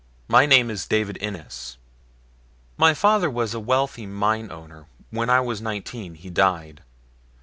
My 0.27 0.47
name 0.47 0.71
is 0.71 0.87
David 0.87 1.19
Innes. 1.21 1.77
My 2.75 2.95
father 2.95 3.29
was 3.29 3.53
a 3.53 3.59
wealthy 3.59 4.07
mine 4.07 4.49
owner. 4.51 4.87
When 5.11 5.29
I 5.29 5.41
was 5.41 5.61
nineteen 5.61 6.15
he 6.15 6.31
died. 6.31 6.81